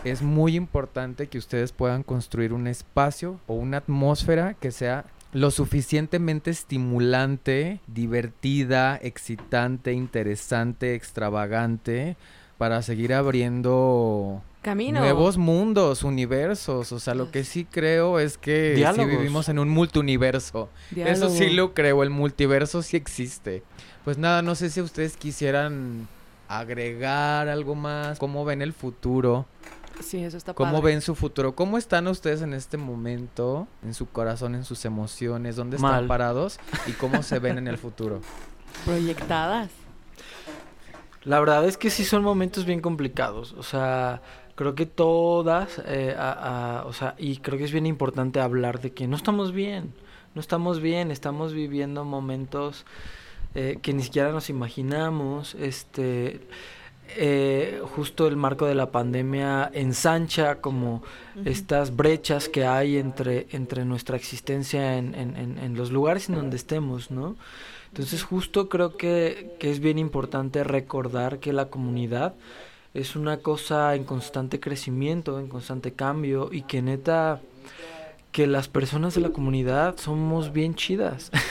[0.03, 5.49] Es muy importante que ustedes puedan construir un espacio o una atmósfera que sea lo
[5.49, 12.17] suficientemente estimulante, divertida, excitante, interesante, extravagante
[12.57, 14.99] para seguir abriendo Camino.
[14.99, 16.91] nuevos mundos, universos.
[16.91, 19.11] O sea, lo que sí creo es que sí Diálogos.
[19.11, 20.69] vivimos en un multiuniverso.
[20.95, 23.63] Eso sí lo creo, el multiverso sí existe.
[24.03, 26.07] Pues nada, no sé si ustedes quisieran
[26.47, 29.45] agregar algo más, cómo ven el futuro,
[29.99, 30.85] Sí, eso está cómo padre.
[30.93, 35.55] ven su futuro, cómo están ustedes en este momento, en su corazón, en sus emociones,
[35.55, 38.21] dónde están parados y cómo se ven en el futuro.
[38.85, 39.69] Proyectadas.
[41.27, 43.53] La verdad es que sí son momentos bien complicados.
[43.57, 44.21] O sea,
[44.55, 48.79] creo que todas, eh, a- a- o sea, y creo que es bien importante hablar
[48.79, 49.93] de que no estamos bien.
[50.35, 52.85] No estamos bien, estamos viviendo momentos
[53.55, 55.55] eh, que ni siquiera nos imaginamos.
[55.55, 56.41] Este,
[57.15, 61.01] eh, justo el marco de la pandemia ensancha como
[61.45, 66.35] estas brechas que hay entre, entre nuestra existencia en, en- en- en los lugares en
[66.35, 67.35] donde estemos, ¿no?
[67.97, 72.35] Entonces justo creo que, que es bien importante recordar que la comunidad
[72.93, 77.41] es una cosa en constante crecimiento, en constante cambio y que neta
[78.31, 81.31] que las personas de la comunidad somos bien chidas.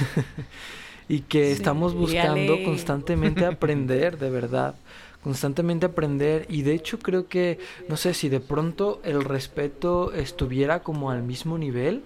[1.09, 1.53] Y que Sí.
[1.53, 4.75] estamos buscando constantemente aprender, de verdad.
[5.23, 6.47] Constantemente aprender.
[6.49, 11.23] Y de hecho creo que no sé si de pronto el respeto estuviera como al
[11.23, 12.03] mismo nivel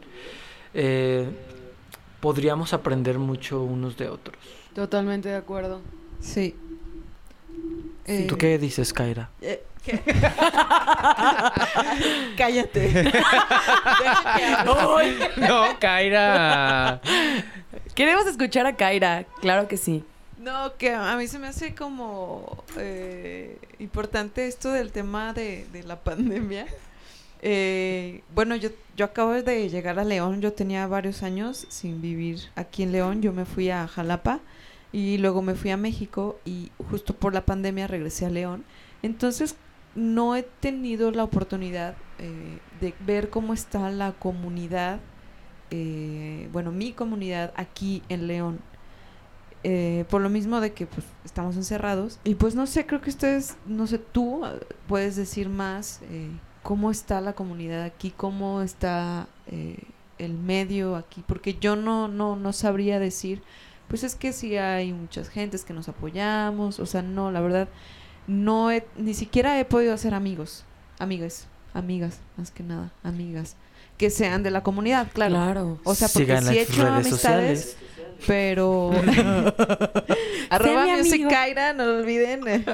[0.75, 1.31] eh,
[2.21, 4.37] podríamos aprender mucho unos de otros
[4.75, 5.81] Totalmente de acuerdo.
[6.21, 6.55] Sí.
[8.07, 9.31] ¿Tú Eh, qué dices, Kaira?
[9.41, 10.01] eh, ¿qué?
[12.37, 13.13] Cállate.
[14.65, 17.01] No, Kaira.
[17.95, 20.05] Queremos escuchar a Kaira, claro que sí.
[20.39, 25.83] No, que a mí se me hace como eh, importante esto del tema de, de
[25.83, 26.67] la pandemia.
[27.43, 32.41] Eh, bueno, yo, yo acabo de llegar a León, yo tenía varios años sin vivir
[32.55, 34.41] aquí en León, yo me fui a Jalapa
[34.93, 38.65] y luego me fui a México y justo por la pandemia regresé a León.
[39.03, 39.57] Entonces
[39.95, 45.01] no he tenido la oportunidad eh, de ver cómo está la comunidad,
[45.71, 48.61] eh, bueno, mi comunidad aquí en León
[49.63, 53.11] eh, por lo mismo de que pues estamos encerrados y pues no sé creo que
[53.11, 56.31] ustedes no sé tú eh, puedes decir más eh,
[56.63, 59.79] cómo está la comunidad aquí cómo está eh,
[60.19, 63.43] el medio aquí porque yo no no no sabría decir
[63.89, 67.69] pues es que sí hay muchas gentes que nos apoyamos o sea no la verdad
[68.27, 70.65] no he, ni siquiera he podido hacer amigos
[70.99, 73.57] amigas amigas más que nada amigas
[73.97, 75.79] que sean de la comunidad claro Claro.
[75.85, 77.11] o sea porque Sigan sí he hecho amistades
[77.61, 77.77] sociales.
[78.27, 78.91] Pero
[80.51, 81.31] arroba mi Music amigo.
[81.31, 82.43] Kaira, no lo olviden.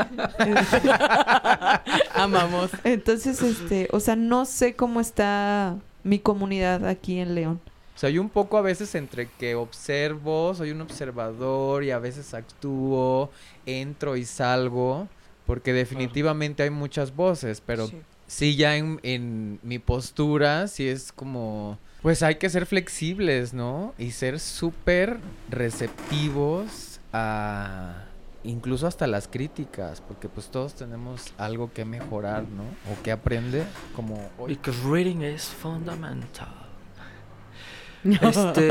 [2.14, 2.70] Amamos.
[2.84, 7.60] Entonces, este, o sea, no sé cómo está mi comunidad aquí en León.
[7.96, 13.30] Soy un poco a veces entre que observo, soy un observador y a veces actúo,
[13.64, 15.08] entro y salgo,
[15.46, 17.90] porque definitivamente hay muchas voces, pero
[18.26, 23.92] sí, ya en, en mi postura, sí es como, pues hay que ser flexibles, ¿no?
[23.98, 25.18] Y ser súper
[25.50, 28.04] receptivos a
[28.44, 32.62] incluso hasta las críticas, porque pues todos tenemos algo que mejorar, ¿no?
[32.92, 33.66] O que aprender,
[33.96, 34.54] como hoy.
[34.54, 36.46] Because reading is fundamental.
[38.04, 38.68] Este,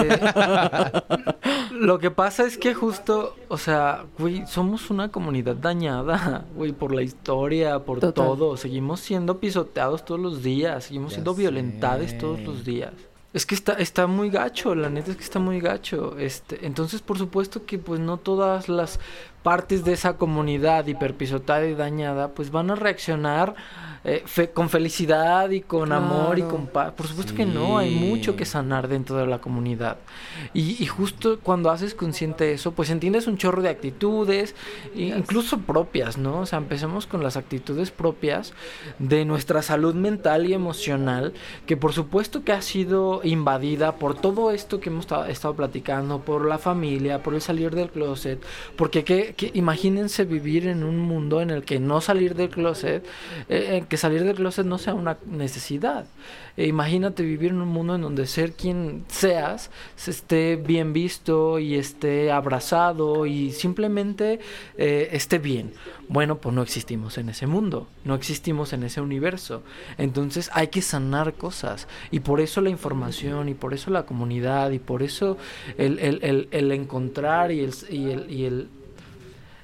[1.71, 6.95] lo que pasa es que justo, o sea, güey, somos una comunidad dañada, güey, por
[6.95, 8.13] la historia, por Total.
[8.13, 8.55] todo.
[8.55, 12.93] Seguimos siendo pisoteados todos los días, seguimos Ya siendo violentados todos los días.
[13.36, 16.17] Es que está, está muy gacho, la neta es que está muy gacho.
[16.17, 18.97] Este, entonces, por supuesto que pues no todas las
[19.45, 23.53] partes de esa comunidad hiperpisotada y dañada, pues van a reaccionar
[24.03, 26.93] eh, fe- con felicidad y con amor y con paz.
[26.93, 29.97] Por supuesto que no, hay mucho que sanar dentro de la comunidad.
[30.53, 34.55] Y, y justo cuando haces consciente eso, pues entiendes un chorro de actitudes,
[34.95, 36.39] incluso propias, ¿no?
[36.41, 38.53] O sea, empecemos con las actitudes propias
[38.99, 41.33] de nuestra salud mental y emocional,
[41.67, 46.19] que por supuesto que ha sido invadida por todo esto que hemos ta- estado platicando,
[46.21, 48.39] por la familia, por el salir del closet,
[48.75, 53.05] porque que, que- imagínense vivir en un mundo en el que no salir del closet,
[53.49, 56.05] eh, en que salir del closet no sea una necesidad.
[56.57, 61.59] E imagínate vivir en un mundo en donde ser quien seas se esté bien visto
[61.59, 64.39] y esté abrazado y simplemente
[64.77, 65.73] eh, esté bien.
[66.07, 69.63] Bueno, pues no existimos en ese mundo, no existimos en ese universo.
[69.97, 74.71] Entonces hay que sanar cosas y por eso la información y por eso la comunidad
[74.71, 75.38] y por eso
[75.77, 78.69] el, el- el- el encontrar y el, y el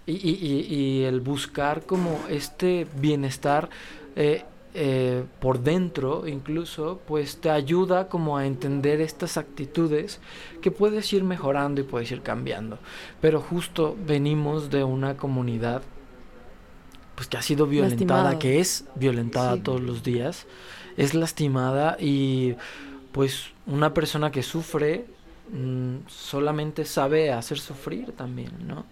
[0.08, 0.40] y, y-
[0.72, 3.70] y- y el buscar como este bienestar
[4.16, 4.44] eh,
[4.74, 10.20] eh, por dentro incluso pues te ayuda como a entender estas actitudes
[10.62, 12.80] que puedes ir mejorando y puedes ir cambiando.
[13.20, 15.82] Pero justo venimos de una comunidad
[17.16, 19.60] pues que ha sido violentada que es violentada Sí.
[19.62, 20.48] todos los días
[20.98, 22.56] es lastimada y
[23.12, 25.06] pues una persona que sufre
[25.52, 28.86] mm, solamente sabe hacer sufrir también no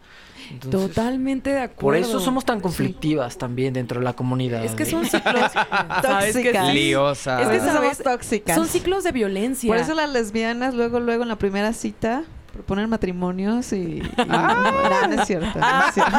[0.51, 1.79] Entonces, Totalmente de acuerdo.
[1.79, 4.63] por eso somos tan conflictivas también dentro de la comunidad.
[4.63, 5.51] Es que son ciclos.
[6.01, 6.73] ¿sabes que Tóxicas.
[6.73, 7.41] Liosa.
[7.41, 8.55] Es que sabes, somos tóxicas.
[8.55, 9.67] Son ciclos de violencia.
[9.67, 13.75] Por eso las lesbianas luego, luego en la primera cita proponen matrimonios y...
[14.01, 14.55] y- Ah.
[15.01, 15.59] No, no es cierto.
[15.59, 16.17] no es cierto.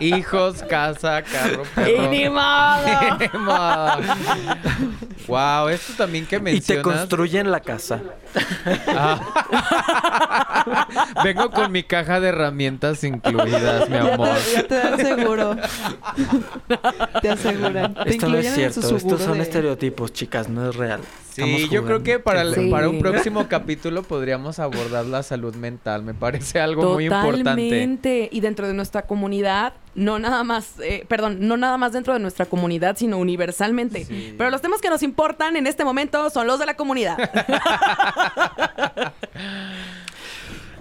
[0.00, 2.08] Hijos, casa, carro, ¡Y perro.
[2.10, 3.18] ni modo!
[3.32, 3.98] Ni modo.
[5.28, 6.84] wow, esto también que y te mencionas.
[6.84, 8.00] construyen la casa.
[8.88, 9.20] Ah.
[11.24, 14.36] Vengo con mi caja de herramientas incluidas, mi amor.
[14.54, 15.56] Ya te dan seguro.
[17.22, 17.94] te aseguran.
[17.94, 18.80] Te Esto no es cierto.
[18.96, 20.48] Estos son de- estereotipos, chicas.
[20.48, 21.00] No es real.
[21.44, 22.70] Sí, yo creo que para, el- Sí.
[22.70, 26.02] para un próximo capítulo podríamos abordar la salud mental.
[26.02, 27.38] Me parece algo muy importante.
[27.44, 28.28] Totalmente.
[28.32, 32.20] Y dentro de nuestra comunidad, no nada más, eh, perdón, no nada más dentro de
[32.20, 34.04] nuestra comunidad, sino universalmente.
[34.04, 34.34] Sí.
[34.38, 37.16] Pero los temas que nos importan en este momento son los de la comunidad.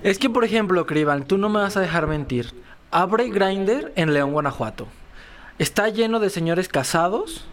[0.04, 2.54] Es que, por ejemplo, Criban, tú no me vas a dejar mentir.
[2.92, 4.88] Abre Grinder en León, Guanajuato.
[5.58, 7.46] Está lleno de señores casados,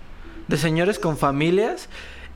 [0.49, 1.89] de señores con familias.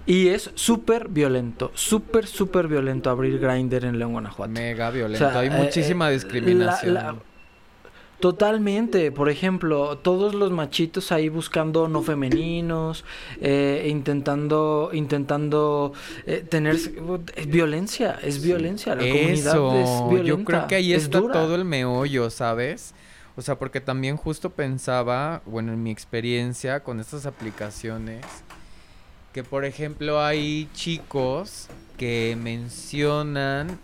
[0.06, 4.52] Y es súper violento, súper, súper violento abrir Grinder en León, Guanajuato.
[4.52, 5.26] Mega violento.
[5.26, 6.94] O sea, Hay eh, muchísima eh, discriminación.
[6.94, 7.16] la- la-
[8.20, 13.04] Totalmente, por ejemplo, todos los machitos ahí buscando no femeninos,
[13.42, 15.92] eh, intentando, intentando
[16.24, 16.90] eh, tener es
[17.46, 21.34] violencia, es violencia, la comunidad es violenta, yo creo que ahí es está dura.
[21.34, 22.94] todo el meollo, ¿sabes?
[23.36, 28.24] O sea, porque también justo pensaba, bueno, en mi experiencia con estas aplicaciones,
[29.36, 31.66] que por ejemplo hay chicos
[31.98, 33.78] que mencionan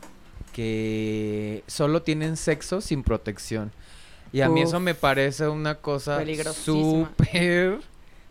[0.54, 3.70] que solo tienen sexo sin protección.
[4.32, 6.24] Y a mí eso me parece una cosa
[6.54, 7.80] súper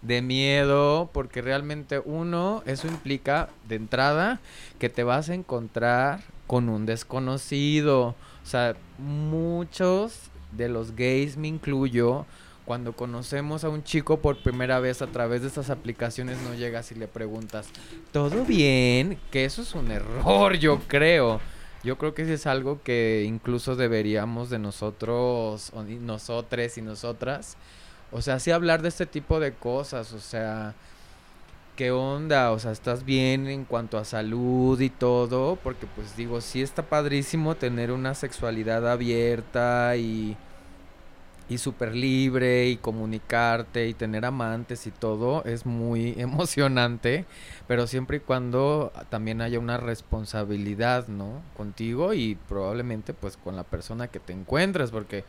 [0.01, 4.39] de miedo, porque realmente uno, eso implica de entrada
[4.79, 8.15] que te vas a encontrar con un desconocido.
[8.43, 12.25] O sea, muchos de los gays, me incluyo,
[12.71, 16.89] cuando conocemos a un chico por primera vez a través de estas aplicaciones no llegas
[16.93, 17.67] y le preguntas,
[18.13, 19.19] ¿todo bien?
[19.29, 21.41] Que eso es un error, yo creo.
[21.83, 27.57] Yo creo que sí es algo que incluso deberíamos de nosotros, o nosotres y nosotras,
[28.09, 30.73] o sea, sí hablar de este tipo de cosas, o sea,
[31.75, 32.51] ¿qué onda?
[32.51, 35.57] O sea, ¿estás bien en cuanto a salud y todo?
[35.57, 40.37] Porque pues digo, sí está padrísimo tener una sexualidad abierta y
[41.51, 47.25] y súper libre y comunicarte y tener amantes y todo es muy emocionante,
[47.67, 51.41] pero siempre y cuando también haya una responsabilidad, ¿no?
[51.57, 55.25] Contigo y probablemente pues con la persona que te encuentres, porque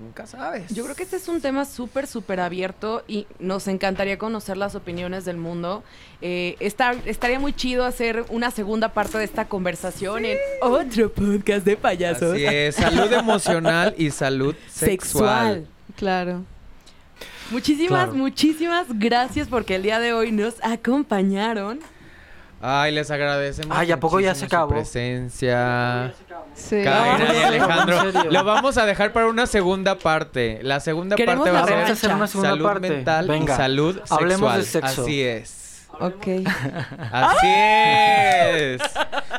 [0.00, 0.72] nunca sabes.
[0.74, 4.74] Yo creo que este es un tema súper, súper abierto y nos encantaría conocer las
[4.74, 5.84] opiniones del mundo.
[6.20, 11.76] Eh, estaría muy chido hacer una segunda parte de esta conversación en otro podcast de
[11.76, 12.32] payasos.
[12.34, 14.88] Así es, salud emocional y salud sexual.
[15.54, 15.66] Sexual.
[15.96, 16.44] Claro.
[17.50, 18.14] Muchísimas, Claro.
[18.14, 21.80] muchísimas gracias porque el día de hoy nos acompañaron.
[22.64, 23.76] Ay, les agradecemos.
[23.76, 24.70] Ay, ¿a poco ya se muchísimo su acabó?
[24.74, 26.14] presencia.
[26.54, 26.82] Sí.
[26.84, 28.22] Kaira y No, Alejandro.
[28.30, 30.60] Lo vamos a dejar para una segunda parte.
[30.62, 32.88] La segunda Queremos parte va a ser hacer una segunda salud parte.
[32.90, 34.20] mental Venga, y salud sexual.
[34.20, 35.02] hablemos de sexo.
[35.02, 35.88] Así es.
[35.98, 36.26] Ok.
[37.10, 38.82] Así es.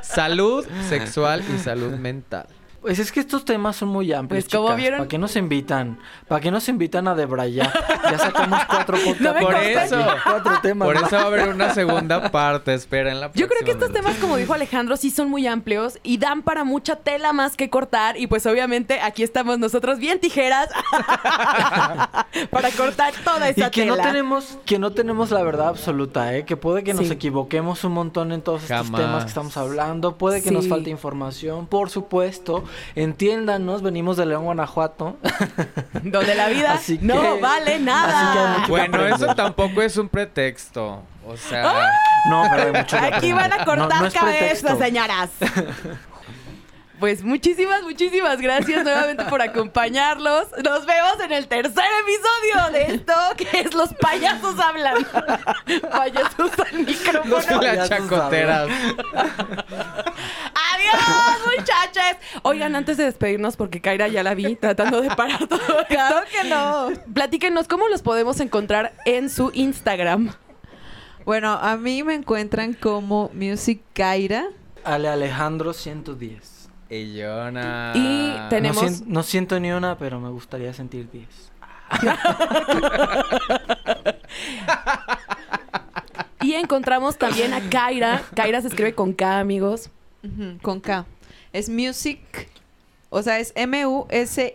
[0.02, 2.46] Salud sexual y salud mental.
[2.84, 4.44] Pues es que estos temas son muy amplios.
[4.44, 5.98] Pues, como vieron- ¿Para qué nos invitan?
[6.28, 7.72] ¿Para qué nos invitan a debrayar?
[8.12, 9.22] Ya sacamos cuatro podcasts.
[9.22, 10.06] No Por eso.
[10.26, 10.86] Cuatro temas.
[10.86, 11.08] Por más.
[11.08, 12.74] eso va a haber una segunda parte.
[12.74, 16.18] Esperen la Yo creo que estos temas, como dijo Alejandro, sí son muy amplios y
[16.18, 18.18] dan para mucha tela más que cortar.
[18.18, 20.68] Y pues obviamente aquí estamos nosotros bien tijeras
[22.52, 24.08] para cortar toda Y esa que no tela.
[24.08, 26.46] tenemos, que no tenemos la verdad absoluta, ¿eh?
[26.46, 27.14] Que puede que nos Sí.
[27.14, 31.66] equivoquemos un montón en todos estos temas que estamos hablando, puede que nos falte información,
[31.68, 32.64] por supuesto.
[32.96, 35.18] Entiéndanos, venimos de León, Guanajuato.
[36.04, 38.58] Donde la vida Así no que- vale así que hay nada.
[38.60, 41.02] mucho- Bueno, eso tampoco es un pretexto.
[41.26, 41.90] O sea,
[42.30, 45.30] No, pero hay mucho Aquí van a cortar No- cabezas, señoras.
[47.00, 50.48] Pues muchísimas, muchísimas gracias nuevamente por acompañarlos.
[50.64, 54.96] Nos vemos en el tercer episodio de esto, que es Los payasos hablan.
[55.92, 57.36] payasos al micrófono.
[57.36, 58.70] Los las chacoteras.
[62.44, 65.76] Oigan, antes de despedirnos, porque Kaira ya la vi tratando de parar todo esto.
[65.90, 66.90] Claro que no.
[67.14, 70.34] Platíquenos cómo los podemos encontrar en su Instagram.
[71.26, 74.46] Bueno, a mí me encuentran como Music Kaira.
[74.84, 76.70] Ale Alejandro 110.
[76.90, 77.22] Y.
[77.96, 81.28] Y tenemos- No, sien- no siento ni una, pero me gustaría sentir 10.
[86.42, 88.22] Y encontramos también a Kaira.
[88.36, 89.90] Kaira se escribe con K, amigos.
[90.62, 91.06] Con K.
[91.54, 92.50] Es Music.
[93.10, 94.54] O sea, es M-U-S-I-K-A-I-R-A.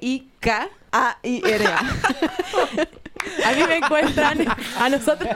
[3.45, 4.39] A mí me encuentran
[4.79, 5.29] a nosotros.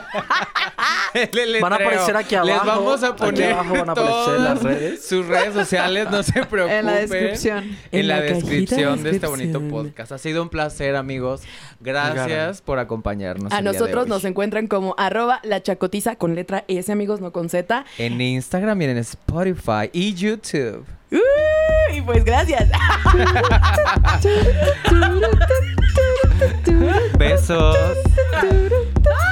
[1.13, 1.61] Letreo.
[1.61, 2.65] Van a aparecer aquí Les abajo.
[2.83, 5.05] vamos a Aquí poner abajo van a aparecer todas las redes.
[5.05, 6.79] Sus redes sociales, no se preocupen.
[6.79, 7.63] en la descripción.
[7.91, 10.11] En, En la, la cajita de descripción de este bonito podcast.
[10.11, 11.41] Ha sido un placer, amigos.
[11.79, 13.51] Gracias por acompañarnos.
[13.53, 14.09] A el día de nosotros hoy.
[14.09, 17.85] nos encuentran como arroba la chacotiza con letra S, amigos, no con Z.
[17.97, 20.85] En Instagram y en Spotify y YouTube.
[21.11, 22.69] Uh, y pues gracias.
[27.19, 27.77] Besos.
[27.83, 29.22] Nossa.